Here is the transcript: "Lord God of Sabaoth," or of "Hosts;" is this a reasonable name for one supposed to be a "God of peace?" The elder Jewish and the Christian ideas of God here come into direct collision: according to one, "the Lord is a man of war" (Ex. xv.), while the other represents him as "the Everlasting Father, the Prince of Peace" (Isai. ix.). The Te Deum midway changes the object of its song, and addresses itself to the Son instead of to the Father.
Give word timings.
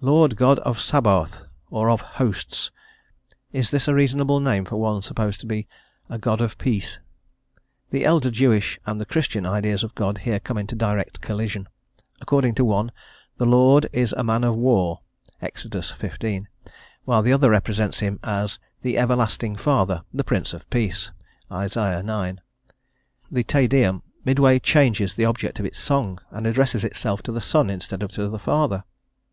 "Lord 0.00 0.36
God 0.36 0.60
of 0.60 0.78
Sabaoth," 0.78 1.44
or 1.72 1.90
of 1.90 2.00
"Hosts;" 2.00 2.70
is 3.52 3.72
this 3.72 3.88
a 3.88 3.94
reasonable 3.94 4.38
name 4.38 4.64
for 4.64 4.76
one 4.76 5.02
supposed 5.02 5.40
to 5.40 5.46
be 5.46 5.66
a 6.08 6.18
"God 6.20 6.40
of 6.40 6.56
peace?" 6.56 7.00
The 7.90 8.04
elder 8.04 8.30
Jewish 8.30 8.78
and 8.86 9.00
the 9.00 9.04
Christian 9.04 9.44
ideas 9.44 9.82
of 9.82 9.96
God 9.96 10.18
here 10.18 10.38
come 10.38 10.56
into 10.56 10.76
direct 10.76 11.20
collision: 11.20 11.68
according 12.20 12.54
to 12.54 12.64
one, 12.64 12.92
"the 13.38 13.44
Lord 13.44 13.88
is 13.92 14.12
a 14.12 14.22
man 14.22 14.44
of 14.44 14.54
war" 14.54 15.00
(Ex. 15.42 15.64
xv.), 15.64 16.44
while 17.04 17.24
the 17.24 17.32
other 17.32 17.50
represents 17.50 17.98
him 17.98 18.20
as 18.22 18.60
"the 18.82 18.96
Everlasting 18.96 19.56
Father, 19.56 20.04
the 20.14 20.22
Prince 20.22 20.54
of 20.54 20.70
Peace" 20.70 21.10
(Isai. 21.50 21.98
ix.). 22.36 22.42
The 23.32 23.42
Te 23.42 23.66
Deum 23.66 24.04
midway 24.24 24.60
changes 24.60 25.16
the 25.16 25.24
object 25.24 25.58
of 25.58 25.66
its 25.66 25.80
song, 25.80 26.20
and 26.30 26.46
addresses 26.46 26.84
itself 26.84 27.20
to 27.24 27.32
the 27.32 27.40
Son 27.40 27.68
instead 27.68 28.04
of 28.04 28.12
to 28.12 28.28
the 28.28 28.38
Father. 28.38 28.84